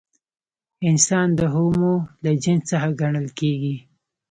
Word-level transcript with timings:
انسان 0.89 1.27
د 1.39 1.41
هومو 1.53 1.93
له 2.23 2.31
جنس 2.43 2.63
څخه 2.71 2.87
ګڼل 3.01 3.27
کېږي. 3.39 3.75